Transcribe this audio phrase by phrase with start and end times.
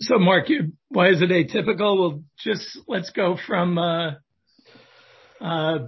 [0.00, 0.46] So Mark,
[0.88, 1.98] why is it atypical?
[1.98, 4.12] Well, just let's go from uh,
[5.40, 5.78] uh,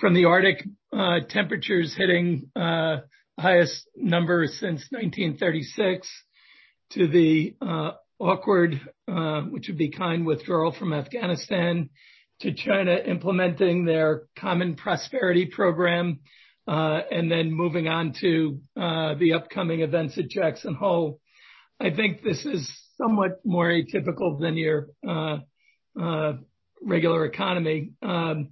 [0.00, 2.98] from the Arctic uh, temperatures hitting uh,
[3.38, 6.08] highest number since 1936
[6.90, 11.90] to the uh, awkward, uh, which would be kind withdrawal from Afghanistan,
[12.40, 16.20] to China implementing their Common Prosperity Program,
[16.66, 21.20] uh, and then moving on to uh, the upcoming events at Jackson Hole.
[21.80, 25.38] I think this is somewhat more atypical than your uh,
[26.00, 26.32] uh,
[26.82, 27.90] regular economy.
[28.02, 28.50] Um,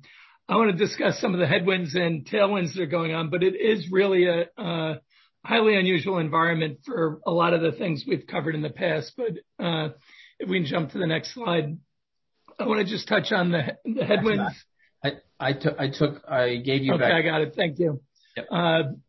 [0.49, 3.43] I want to discuss some of the headwinds and tailwinds that are going on, but
[3.43, 5.01] it is really a
[5.45, 9.13] highly unusual environment for a lot of the things we've covered in the past.
[9.17, 9.91] But uh,
[10.39, 11.79] If we can jump to the next slide.
[12.59, 14.53] I want to just touch on the headwinds.
[15.41, 15.79] I took.
[15.79, 17.03] I took I gave you back.
[17.03, 17.55] Okay, I got it.
[17.57, 18.01] Thank you.
[18.37, 18.47] Yep.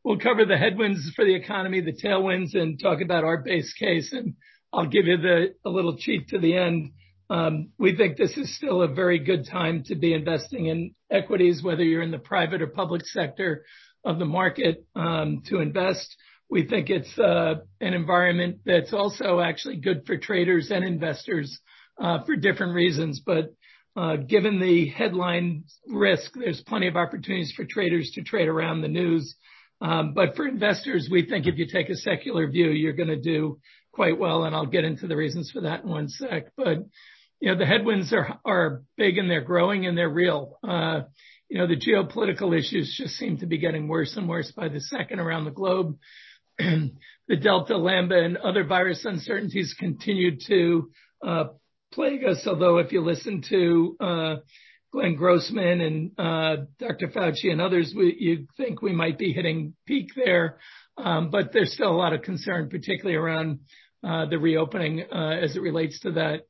[0.03, 4.11] We'll cover the headwinds for the economy, the tailwinds, and talk about our base case,
[4.11, 4.33] and
[4.73, 6.91] I'll give you the a little cheat to the end.
[7.29, 11.63] Um, we think this is still a very good time to be investing in equities,
[11.63, 13.65] whether you're in the private or public sector
[14.03, 16.15] of the market um, to invest.
[16.49, 21.59] We think it's uh, an environment that's also actually good for traders and investors
[22.01, 23.21] uh, for different reasons.
[23.25, 23.53] But
[23.95, 28.87] uh, Given the headline risk, there's plenty of opportunities for traders to trade around the
[28.87, 29.35] news.
[29.81, 33.59] Um, but For investors, we think if you take a secular view, you're gonna do
[33.93, 36.47] quite well, and I'll get into the reasons for that in one sec.
[36.57, 36.79] But
[37.39, 40.57] You know, the headwinds are are big, and they're growing, and they're real.
[41.49, 44.81] You know, the geopolitical issues just seem to be getting worse and worse by the
[44.81, 45.97] second around the globe.
[47.29, 50.91] The Delta, Lambda, and other virus uncertainties continue to
[51.25, 51.43] uh,
[51.93, 52.45] plague us.
[52.45, 54.35] Although if you listen to uh,
[54.91, 57.07] Glenn Grossman and uh, Dr.
[57.07, 60.59] Fauci and others, you think we might be hitting peak there.
[60.97, 63.59] Um, but There's still a lot of concern, particularly around
[64.03, 66.41] the reopening as it relates to that.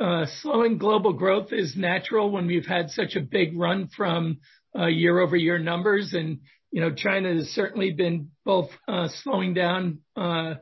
[0.00, 4.38] Uh, slowing global growth is natural when we've had such a big run from
[4.78, 6.14] uh, year-over-year numbers.
[6.14, 6.38] And
[6.70, 10.54] you know, China has certainly been both uh, slowing down uh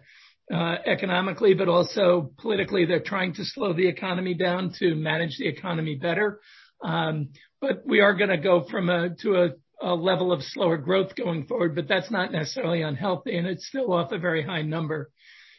[0.52, 2.86] uh economically, but also politically.
[2.86, 6.40] They're trying to slow the economy down to manage the economy better.
[6.82, 7.28] Um,
[7.60, 11.76] but we are gonna go from a to a level of slower growth going forward,
[11.76, 15.10] but that's not necessarily unhealthy, and it's still off a very high number.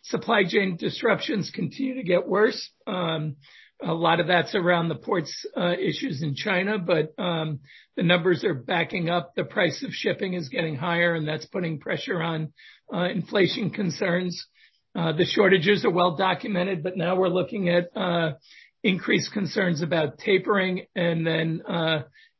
[0.03, 2.69] Supply chain disruptions continue to get worse.
[2.87, 3.37] Um,
[3.81, 7.59] a lot of that's around the ports uh, issues in China, but um,
[7.95, 9.35] the numbers are backing up.
[9.35, 12.53] The price of shipping is getting higher, and that's putting pressure on
[12.93, 14.45] uh, inflation concerns.
[14.95, 17.89] Uh, the shortages are well documented, but now we're looking at
[18.83, 20.85] increased concerns about tapering.
[20.95, 21.61] and then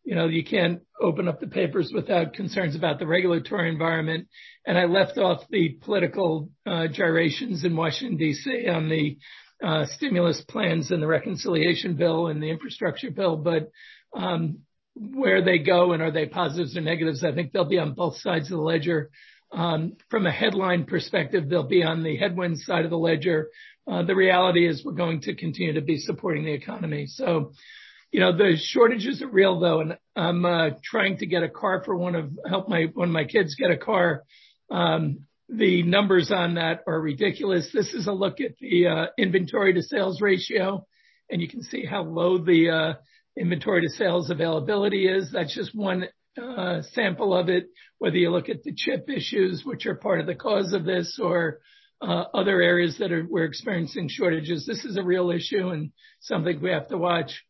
[0.04, 4.28] You know, you can't open up the papers without concerns about the regulatory environment.
[4.66, 8.68] And I left off the political gyrations in Washington, D.C.
[8.68, 9.18] on the
[9.64, 13.72] uh, stimulus plans and the reconciliation bill and the infrastructure bill, but
[14.16, 14.60] um,
[14.96, 18.18] where they go and are they positives or negatives, I think they'll be on both
[18.18, 19.10] sides of the ledger.
[19.52, 23.50] Um, from a headline perspective, they'll be on the headwind side of the ledger.
[23.90, 27.08] Uh, the reality is we're going to continue to be supporting the economy.
[27.08, 27.54] So,
[28.12, 31.84] you know, the shortages are real though, and I'm uh, trying to get a car
[31.86, 34.24] for one of help my one of my kids get a car.
[34.72, 37.69] Um, the numbers on that are ridiculous.
[37.74, 40.86] This is a look at the uh, inventory to sales ratio,
[41.30, 42.94] and you can see how low the uh,
[43.40, 45.31] inventory to sales availability is.
[45.31, 46.06] That's just one
[46.42, 47.68] uh, sample of it.
[48.00, 51.19] Whether you look at the chip issues, which are part of the cause of this,
[51.22, 51.59] or
[52.02, 56.59] uh, other areas that are, we're experiencing shortages, this is a real issue and something
[56.62, 57.44] we have to watch.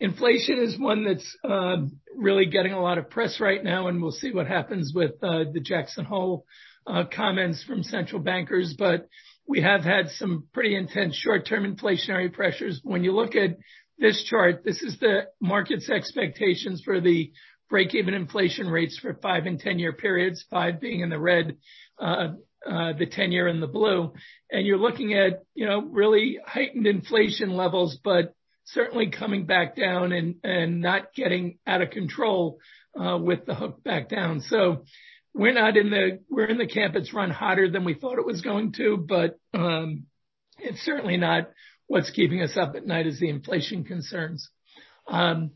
[0.00, 1.76] Inflation is one that's uh,
[2.16, 5.44] really getting a lot of press right now, and we'll see what happens with uh,
[5.52, 6.46] the Jackson Hole
[6.86, 9.08] uh, comments from central bankers, but
[9.46, 12.80] we have had some pretty intense short-term inflationary pressures.
[12.82, 13.58] When you look at
[13.98, 17.32] this chart, this is the market's expectations for the
[17.68, 21.58] break-even inflation rates for five and 10-year periods, five being in the red,
[22.00, 22.28] uh,
[22.66, 24.14] uh, the 10-year in the blue.
[24.50, 28.34] and You're looking at, you know, really heightened inflation levels, but
[28.72, 32.58] certainly coming back down and and not getting out of control
[32.94, 34.40] with the hook back down.
[34.40, 34.84] So
[35.34, 38.26] we're not in the we're in the camp it's run hotter than we thought it
[38.26, 40.06] was going to, but um,
[40.58, 41.50] it's certainly not
[41.86, 44.48] what's keeping us up at night is the inflation concerns.
[45.08, 45.52] Um,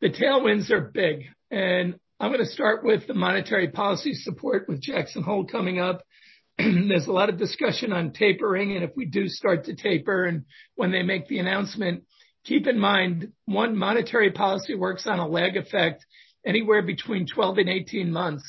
[0.00, 4.80] the tailwinds are big, and I'm going to start with the monetary policy support with
[4.80, 6.02] Jackson Hole coming up.
[6.58, 10.44] There's a lot of discussion on tapering, and if we do start to taper, and
[10.74, 12.04] when they make the announcement,
[12.44, 16.04] keep in mind one monetary policy works on a lag effect
[16.46, 18.44] anywhere between 12 and 18 months.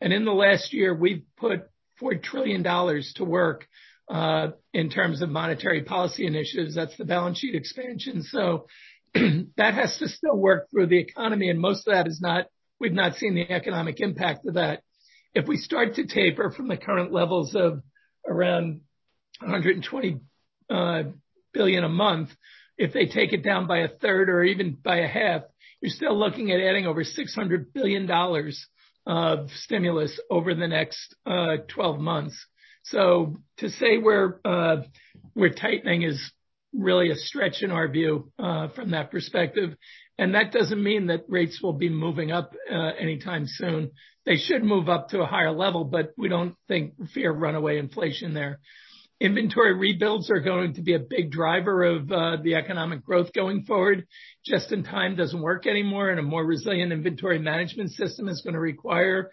[0.00, 1.68] And in the last year, we've put
[2.00, 3.66] $4 trillion to work
[4.10, 6.74] uh in terms of monetary policy initiatives.
[6.74, 8.22] That's the balance sheet expansion.
[8.22, 8.66] So
[9.14, 12.46] that has to still work through the economy, and most of that is not.
[12.80, 14.82] We've not seen the economic impact of that.
[15.34, 17.82] If we start to taper from the current levels of
[18.26, 18.82] around
[19.42, 20.20] $120
[21.52, 22.30] billion a month,
[22.78, 25.42] if they take it down by a third or even by a half,
[25.80, 28.10] you're still looking at adding over $600 billion
[29.06, 32.46] of stimulus over the next uh, 12 months.
[32.84, 34.76] So to say we're uh
[35.34, 36.20] we're tightening is
[36.72, 39.74] really a stretch in our view uh, from that perspective.
[40.18, 43.92] And that doesn't mean that rates will be moving up uh, anytime soon.
[44.26, 48.34] They should move up to a higher level, but we don't think fear runaway inflation
[48.34, 48.58] there.
[49.20, 53.64] Inventory rebuilds are going to be a big driver of uh, the economic growth going
[53.64, 54.06] forward.
[54.46, 59.32] Just-in-time doesn't work anymore, and a more resilient inventory management system is gonna require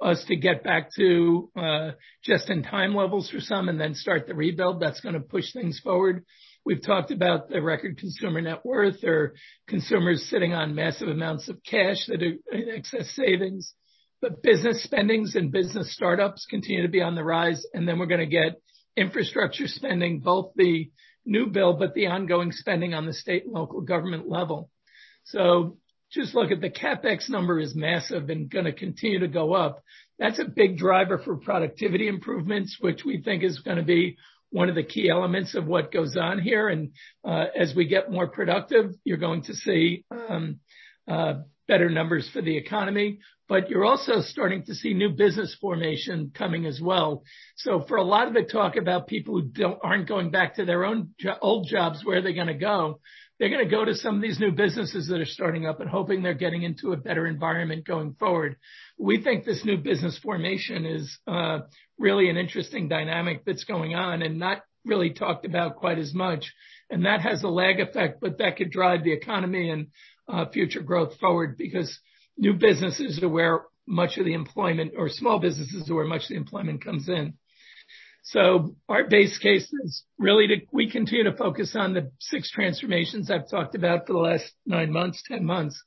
[0.00, 1.90] us to get back to uh,
[2.22, 4.80] just-in-time levels for some and then start the rebuild.
[4.80, 6.24] That's gonna push things forward.
[6.64, 9.34] We've talked about the record consumer net worth or
[9.66, 13.74] consumers sitting on massive amounts of cash that are in excess savings.
[14.22, 18.06] But business spendings and business startups continue to be on the rise, and then we're
[18.06, 18.60] gonna get
[18.96, 20.90] infrastructure spending, both the
[21.24, 24.70] new bill, but the ongoing spending on the state and local government level.
[25.24, 25.78] So
[26.12, 29.82] just look at the CapEx number is massive and gonna continue to go up.
[30.18, 34.16] That's a big driver for productivity improvements, which we think is gonna be
[34.54, 36.68] one of the key elements of what goes on here.
[36.68, 36.92] And
[37.24, 40.60] uh, as we get more productive, you're going to see um,
[41.08, 43.18] uh, better numbers for the economy.
[43.48, 47.24] But you're also starting to see new business formation coming as well.
[47.56, 50.84] So for a lot of the talk about people who aren't going back to their
[50.84, 51.10] own
[51.42, 53.00] old jobs, where are they gonna go?
[53.38, 56.22] They're gonna go to some of these new businesses that are starting up and hoping
[56.22, 58.56] they're getting into a better environment going forward.
[58.98, 61.60] We think this new business formation is uh,
[61.98, 66.52] really an interesting dynamic that's going on and not really talked about quite as much.
[66.90, 69.88] And that has a lag effect, but that could drive the economy and
[70.28, 71.98] uh, future growth forward because
[72.36, 76.28] new businesses are where much of the employment or small businesses are where much of
[76.28, 77.34] the employment comes in.
[78.22, 83.30] So our base case is really to, we continue to focus on the six transformations
[83.30, 85.80] I've talked about for the last nine months, 10 months.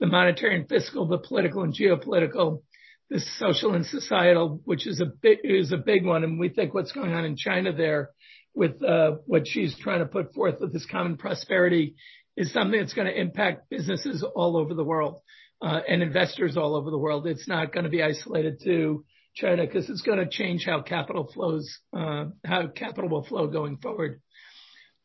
[0.00, 2.62] The monetary and fiscal, the political and geopolitical,
[3.10, 6.74] the social and societal, which is a big is a big one, and we think
[6.74, 8.10] what's going on in China there
[8.54, 11.94] with uh, what Xi's trying to put forth with this common prosperity
[12.36, 15.20] is something that's gonna impact businesses all over the world
[15.62, 17.26] Uh, and investors all over the world.
[17.26, 19.04] It's not gonna be isolated to
[19.34, 24.20] China because it's gonna change how capital flows, uh, how capital will flow going forward.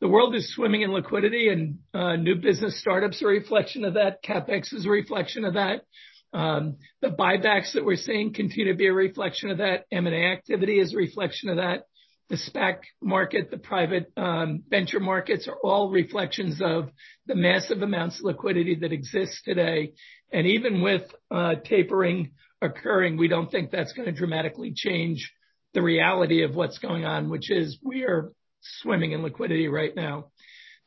[0.02, 3.94] The world is swimming in liquidity and uh, new business startups are a reflection of
[3.94, 4.24] that.
[4.24, 5.84] CapEx is a reflection of that.
[6.34, 9.86] Um, the buybacks that we're seeing continue to be a reflection of that.
[9.92, 11.84] M&A activity is a reflection of that.
[12.30, 16.90] The SPAC market, the private um, venture markets are all reflections of
[17.28, 19.92] the massive amounts of liquidity that exists today.
[20.32, 21.04] And even with
[21.66, 22.32] tapering
[22.62, 25.32] occurring, we don't think that's gonna dramatically change
[25.74, 28.32] the reality of what's going on, which is we are
[28.82, 30.32] swimming in liquidity right now.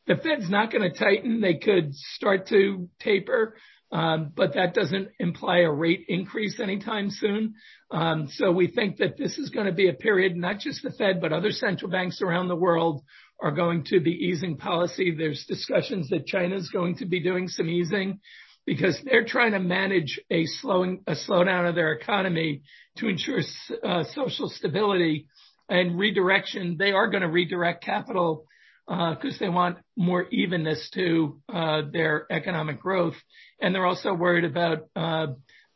[0.06, 1.40] The Fed's not gonna tighten.
[1.40, 3.56] They could start to taper,
[3.90, 7.54] but that doesn't imply a rate increase anytime soon.
[7.90, 11.20] Um, so we think that this is gonna be a period, not just the Fed,
[11.20, 13.02] but other central banks around the world
[13.42, 15.10] are going to be easing policy.
[15.10, 18.20] There's discussions that China's going to be doing some easing
[18.66, 22.62] because they're trying to manage a slowing a slowdown of their economy
[22.98, 23.40] to ensure
[23.82, 25.26] uh, social stability
[25.68, 26.76] and redirection.
[26.78, 28.46] They are gonna redirect capital
[28.86, 33.16] capital, 'cause they want more evenness to uh, their economic growth.
[33.60, 34.88] And they're also worried about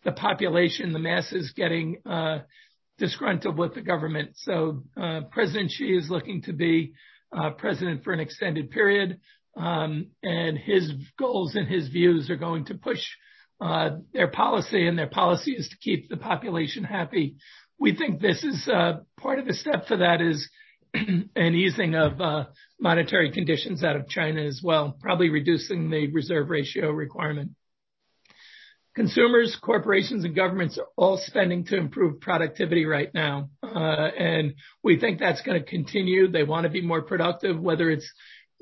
[0.04, 2.02] the population, the masses getting
[2.99, 4.30] disgruntled with the government.
[4.37, 6.92] So uh President Xi is looking to be
[7.59, 9.21] president for an extended period.
[9.59, 13.00] Um, his goals and his views are going to push
[13.61, 17.37] uh, their policy, and their policy is to keep the population happy.
[17.79, 20.49] We think this is uh, part of the step for that is
[20.95, 22.45] an easing of uh,
[22.81, 27.50] monetary conditions out of China as well, probably reducing the reserve ratio requirement.
[28.95, 33.49] Consumers, corporations, and governments are all spending to improve productivity right now.
[33.62, 36.29] Uh, and we think that's gonna continue.
[36.29, 38.12] They wanna be more productive, whether it's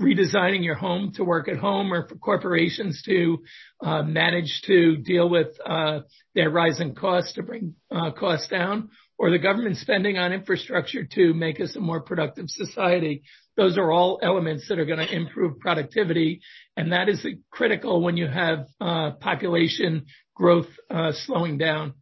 [0.00, 3.42] redesigning your home to work at home or for corporations to
[3.82, 6.00] uh, manage to deal with uh,
[6.34, 11.32] their rising costs to bring uh, costs down, or the government spending on infrastructure to
[11.32, 13.22] make us a more productive society.
[13.56, 16.42] Those are all elements that are gonna improve productivity,
[16.76, 21.94] and that is critical when you have uh population growth uh slowing down.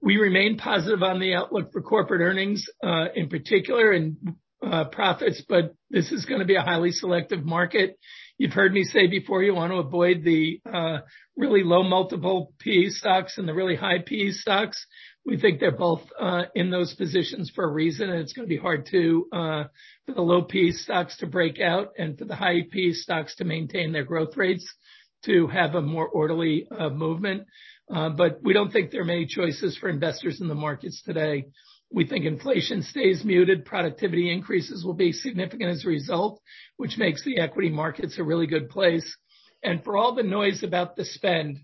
[0.00, 4.16] We remain positive on the outlook for corporate earnings uh in particular, and
[4.60, 7.96] profits, but this is gonna be a highly selective market.
[8.38, 10.98] You've heard me say before, you want to avoid the uh,
[11.36, 14.84] really low multiple PE stocks and the really high PE stocks.
[15.24, 18.56] We think they're both uh, in those positions for a reason, and it's gonna be
[18.56, 19.64] hard to uh,
[20.06, 23.44] for the low PE stocks to break out and for the high PE stocks to
[23.44, 24.72] maintain their growth rates
[25.24, 27.44] to have a more orderly uh, movement.
[27.92, 31.46] Uh, but we don't think there are many choices for investors in the markets today.
[31.90, 36.40] We think inflation stays muted, productivity increases will be significant as a result,
[36.76, 39.16] which makes the equity markets a really good place.
[39.62, 41.58] And for all the noise about the spend,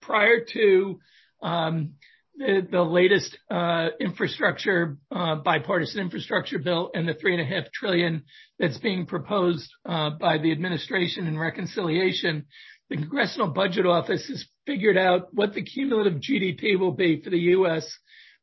[0.00, 0.98] prior to
[1.42, 1.94] um,
[2.38, 8.22] the latest uh, infrastructure uh, bipartisan infrastructure bill and the 3.5 trillion
[8.58, 12.46] that's being proposed uh, by the administration in reconciliation,
[12.90, 17.38] the Congressional Budget Office has figured out what the cumulative GDP will be for the
[17.38, 17.86] U.S.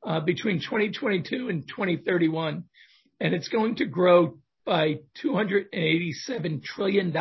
[0.05, 2.63] Uh, between 2022 and 2031,
[3.19, 7.12] and it's going to grow by $287 trillion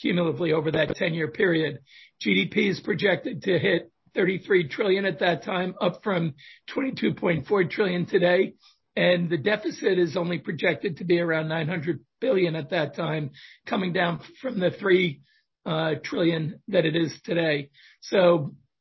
[0.00, 1.80] cumulatively over that 10-year period.
[2.24, 6.34] GDP is projected to hit 33 trillion at that time, up from
[6.76, 8.54] 22.4 trillion today.
[8.94, 13.32] The deficit is only projected to be around 900 billion at that time,
[13.66, 15.20] coming down from the $3
[15.66, 17.70] uh, trillion that it is today.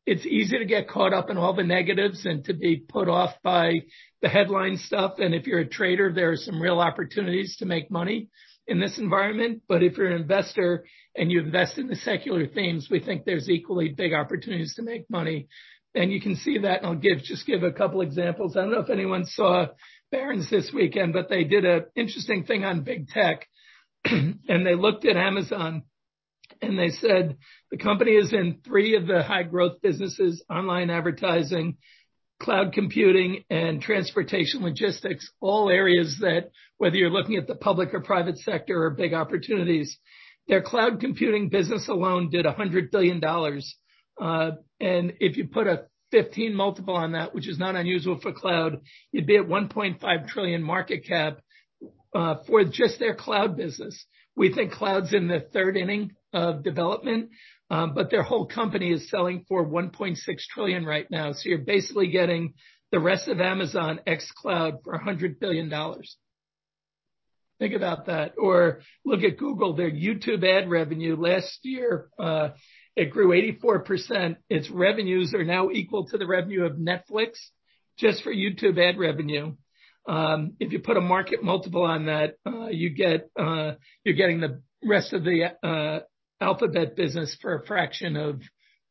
[0.10, 3.36] It's easy to get caught up in all the negatives and to be put off
[3.44, 3.82] by
[4.24, 5.20] the headline stuff.
[5.20, 8.30] And if you're a trader, there are some real opportunities to make money
[8.66, 9.62] in this environment.
[9.68, 10.84] But if you're an investor
[11.16, 15.08] and you invest in the secular themes, we think there's equally big opportunities to make
[15.12, 15.48] money.
[15.94, 18.58] And you can see that, and I'll give, just give a couple examples.
[18.58, 19.68] I don't know if anyone saw
[20.12, 23.48] Barron's this weekend, but they did an interesting thing on big tech.
[24.06, 25.84] And they looked at Amazon,
[26.62, 27.38] and they said
[27.72, 31.78] the company is in three of the high growth businesses, online advertising,
[32.40, 38.00] cloud computing, and transportation logistics, all areas that whether you're looking at the public or
[38.00, 39.98] private sector, are big opportunities.
[40.48, 43.22] Their cloud computing business alone did $100 billion.
[44.20, 48.32] Uh and if you put a 15 multiple on that, which is not unusual for
[48.32, 48.80] cloud,
[49.12, 51.40] you'd be at 1.5 trillion market cap
[52.16, 54.06] uh for just their cloud business.
[54.40, 57.32] We think cloud's in the third inning of development,
[57.70, 60.18] but their whole company is selling for 1.6
[60.50, 61.34] trillion right now.
[61.34, 62.54] So you're basically getting
[62.90, 65.70] the rest of Amazon ex cloud for $100 billion.
[67.60, 68.36] Think about that.
[68.38, 72.52] Or look at Google, their YouTube ad revenue last year, uh
[72.96, 74.38] it grew 84%.
[74.50, 77.32] Its revenues are now equal to the revenue of Netflix
[77.98, 79.56] just for YouTube ad revenue.
[80.60, 83.74] If you put a market multiple on that, uh, you get, uh,
[84.04, 86.00] you're getting the rest of the uh,
[86.42, 88.42] Alphabet business for a fraction of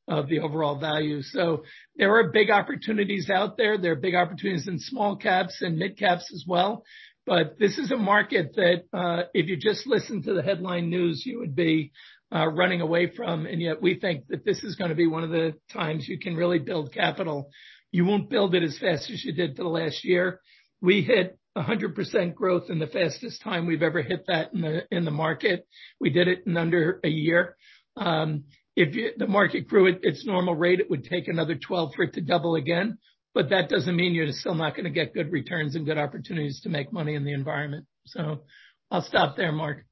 [0.09, 1.21] of the overall value.
[1.23, 1.65] So
[1.97, 3.77] there are big opportunities out there.
[3.77, 6.83] There are big opportunities in small caps and mid caps as well.
[7.27, 11.25] But this is a market that, uh, if you just listen to the headline news,
[11.27, 11.93] you would be
[12.35, 13.45] uh, running away from.
[13.45, 16.37] And yet we think that this is gonna be one of the times you can
[16.37, 17.51] really build capital.
[17.93, 20.41] You won't build it as fast as you did for the last year.
[20.81, 25.05] We hit 100% growth in the fastest time we've ever hit that in the in
[25.05, 25.67] the market.
[26.01, 27.57] We did it in under a year.
[27.97, 28.45] Um
[28.77, 32.15] if the market grew at its normal rate, it would take another 12 for it
[32.15, 32.99] to double again.
[33.35, 36.69] But that doesn't mean you're still not gonna get good returns and good opportunities to
[36.69, 37.87] make money in the environment.
[38.07, 38.43] So
[38.91, 39.85] I'll stop there, Mark.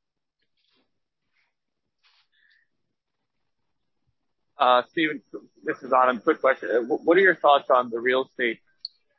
[4.91, 5.21] Stephen,
[5.65, 6.21] this is Adam.
[6.21, 6.69] Quick question.
[6.89, 8.61] What are your thoughts on the real estate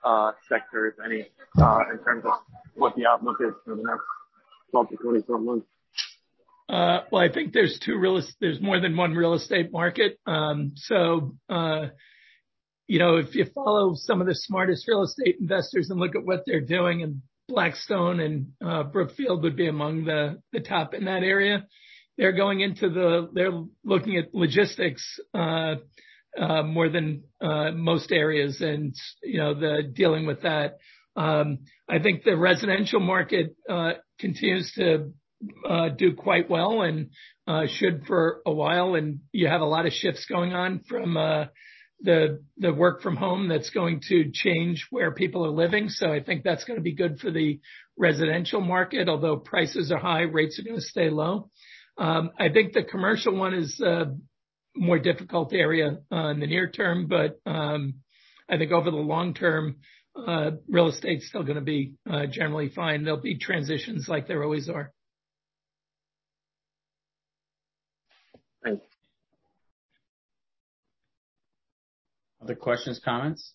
[0.04, 1.26] Uh, sector, if any,
[1.60, 2.32] uh, in terms of
[2.76, 4.04] what the outlook is for the next
[4.72, 5.68] 12 to 24 months?
[6.70, 7.80] Uh, well, I think there's
[8.62, 10.20] more than one real estate market.
[10.26, 11.36] Um, so,
[12.88, 16.24] you know, if you follow some of the smartest real estate investors and look at
[16.24, 21.66] what they're doing, and Blackstone and Brookfield would be among the top in that area.
[22.18, 25.20] They're going into the they're looking at logistics
[26.40, 28.94] Uh, more than uh, most areas and,
[29.24, 30.78] you know, they're dealing with that.
[31.16, 35.14] Um, I think the residential market uh, continues to
[35.98, 37.10] do quite well and
[37.70, 38.94] should for a while.
[38.94, 41.46] And you have a lot of shifts going on from uh,
[42.02, 45.90] the the work from home that's going to change where people are living.
[45.90, 47.60] So I think that's gonna be good for the
[47.98, 49.10] residential market.
[49.10, 51.50] Although prices are high, rates are gonna stay low.
[51.98, 54.16] Um, I think the commercial one is a
[54.78, 57.96] more difficult area uh, in the near term, but um,
[58.50, 59.78] I think over the long term,
[60.16, 63.04] uh, real estate's still gonna be uh, generally fine.
[63.04, 64.92] There'll be transitions like there always are.
[68.64, 68.86] Thanks.
[72.42, 73.54] Other questions, comments?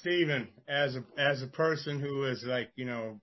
[0.00, 0.96] Stephen, as
[1.42, 3.20] a person who is like, you know,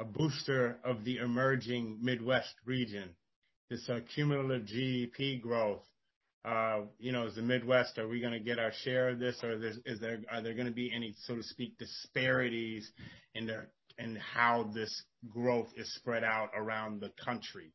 [0.00, 3.14] a booster of the emerging Midwest region,
[3.70, 5.82] this cumulative GDP growth.
[6.98, 9.58] You know, as the Midwest, are we gonna get our share of this, or
[10.30, 12.90] are there gonna be any, so to speak, disparities
[13.34, 13.50] in
[14.34, 17.72] how this growth is spread out around the country?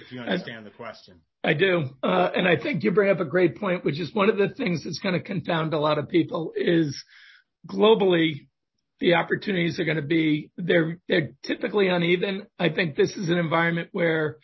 [0.00, 1.20] If you understand the question.
[1.44, 1.90] I do.
[2.02, 4.48] Uh and I think you bring up a great point, which is one of the
[4.48, 7.04] things that's gonna confound a lot of people is
[7.68, 8.48] globally,
[9.00, 10.50] the opportunities are gonna be.
[10.56, 12.46] They're they're typically uneven.
[12.58, 14.38] I think this is an environment where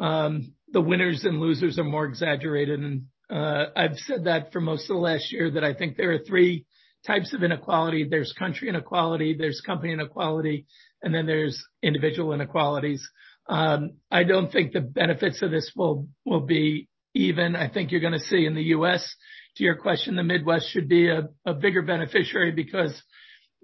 [0.00, 2.80] um the winners and losers are more exaggerated.
[2.80, 6.12] And uh I've said that for most of the last year, that I think there
[6.12, 6.66] are three
[7.06, 8.06] types of inequality.
[8.08, 10.66] There's country inequality, there's company inequality,
[11.02, 13.08] and then there's individual inequalities.
[13.48, 17.54] Um I don't think the benefits of this will will be even.
[17.54, 19.16] I think you're gonna see in the U.S.,
[19.56, 23.02] to your question, the Midwest should be a bigger beneficiary because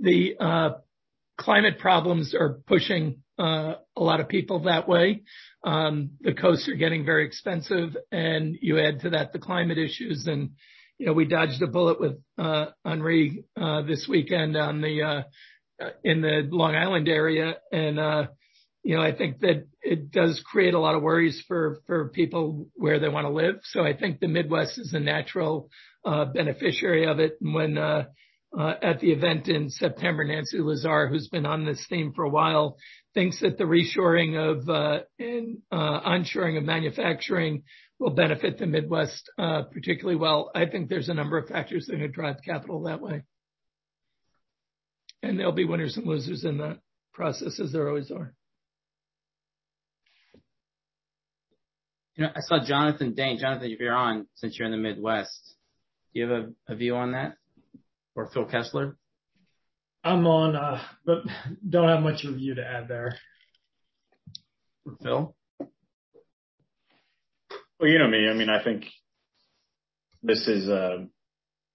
[0.00, 0.70] the uh
[1.38, 5.22] climate problems are pushing uh a lot of people that way.
[5.64, 10.26] Um, the coasts are getting very expensive, and you add to that the climate issues.
[10.26, 10.50] And
[10.98, 15.22] you know, we dodged a bullet with uh Henri uh this weekend on the uh,
[16.02, 17.56] in the Long Island area.
[17.72, 18.26] And uh,
[18.82, 22.68] you know, I think that it does create a lot of worries for for people
[22.74, 23.56] where they wanna live.
[23.64, 25.70] So I think the Midwest is a natural
[26.04, 27.36] uh beneficiary of it.
[27.40, 27.78] When
[28.56, 32.76] at the event in September, Nancy Lazar, who's been on this theme for a while,
[33.14, 37.64] thinks that the reshoring of uh, and uh, onshoring of manufacturing
[37.98, 40.50] will benefit the Midwest uh particularly well.
[40.54, 43.22] I think there's a number of factors that are gonna drive capital that way.
[45.22, 46.78] And there'll be winners and losers in that
[47.12, 48.34] process, as there always are.
[52.14, 53.38] You know, I saw Jonathan Dane.
[53.40, 55.54] Jonathan, if you're on, since you're in the Midwest,
[56.12, 57.34] do you have a, a view on that?
[58.18, 58.96] Or Phil Kessler?
[60.02, 61.18] I'm on, uh, but
[61.66, 63.16] don't have much of a to add there.
[65.00, 65.36] Phil?
[67.78, 68.28] Well, you know me.
[68.28, 68.86] I mean, I think
[70.20, 71.04] this is uh,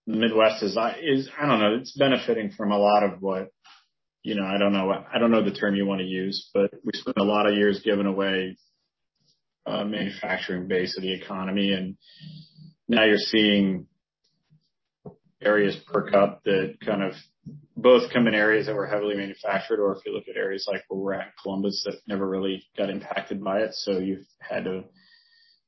[0.05, 3.47] the Midwest is I don't know, it's benefiting from a lot of what,
[4.21, 6.91] you know, I don't know I don't know the term you wanna use, but we
[6.95, 8.57] spent a lot of years giving away
[9.65, 11.95] uh, manufacturing base of the economy, and
[12.89, 13.87] now you're seeing
[15.45, 17.13] areas perk up that kind of
[17.75, 20.83] both come in areas that were heavily manufactured, or if you look at areas like
[20.87, 23.73] where we're at in Columbus, that never really got impacted by it.
[23.73, 24.83] So you've had a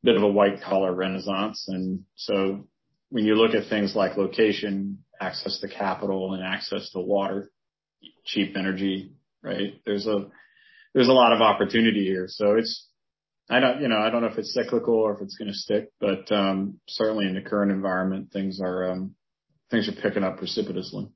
[0.03, 1.65] bit of a white collar renaissance.
[1.67, 2.67] And so
[3.09, 7.49] when you look at things like location, access to capital and access to water,
[8.25, 9.11] cheap energy,
[9.41, 9.81] right?
[9.85, 10.27] There's a
[10.93, 12.27] there's a lot of opportunity here.
[12.29, 12.87] So it's
[13.49, 15.91] I don't, you know, I don't know if it's cyclical or if it's gonna stick,
[15.99, 19.15] but um, certainly in the current environment, things are um,
[20.01, 21.07] picking up precipitously.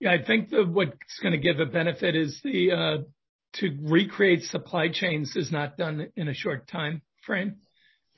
[0.00, 0.12] Yeah.
[0.12, 3.02] I think what's gonna give a benefit is the uh,
[3.54, 7.56] to recreate supply chains is not done in a short timeframe.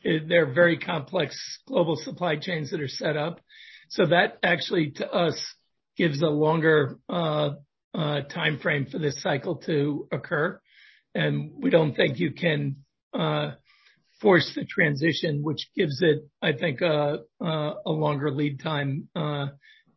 [0.03, 3.41] They're very complex global supply chains that are set up.
[3.89, 5.41] So that actually, to us,
[5.97, 7.51] gives a longer uh,
[7.95, 10.61] uh, timeframe for this cycle to occur.
[11.15, 12.77] And we don't think you can
[14.21, 17.19] force the transition, which gives it, I think, a
[17.87, 19.49] longer lead time uh,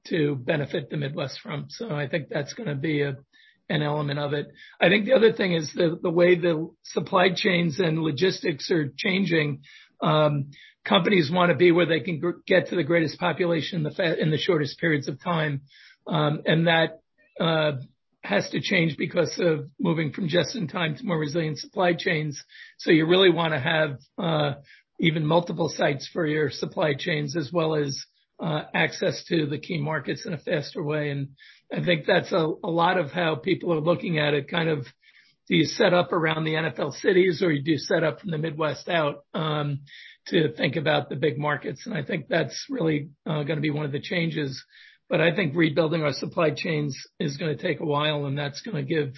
[0.08, 1.67] to benefit the Midwest from.
[1.69, 4.47] So I think that's gonna be an element of it.
[4.82, 9.62] I think the other thing is the way the supply chains and logistics are changing.
[10.01, 10.51] Um,
[10.86, 15.08] companies wanna be where they can get to the greatest population in the shortest periods
[15.08, 15.62] of time.
[16.08, 16.99] Um and that
[17.39, 17.73] uh,
[18.23, 22.43] has to change because of moving from just in time to more resilient supply chains.
[22.77, 24.55] So you really wanna have uh,
[24.99, 28.05] even multiple sites for your supply chains as well as
[28.39, 31.10] uh, access to the key markets in a faster way.
[31.10, 31.29] And
[31.73, 34.86] I think that's a lot of how people are looking at it, kind of,
[35.47, 38.38] do you set up around the NFL cities or do you set up from the
[38.38, 39.79] Midwest out um,
[40.27, 41.86] to think about the big markets?
[41.86, 44.63] And I think that's really uh, gonna be one of the changes.
[45.11, 49.13] I think rebuilding our supply chains is gonna take a while, and that's gonna give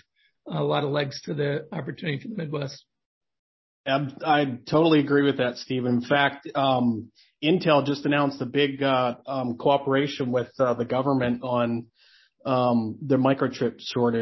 [0.48, 2.86] a lot of legs to the opportunity for the Midwest.
[3.86, 5.86] I totally agree with that, Steve.
[5.86, 7.12] In fact, um,
[7.44, 11.88] Intel just announced a big uh, um, cooperation with uh, the government on
[12.46, 14.20] the microchip shortage.